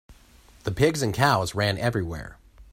The 0.63 0.71
pigs 0.71 1.03
and 1.03 1.13
cows 1.13 1.53
ran 1.53 1.77
everywhere. 1.77 2.39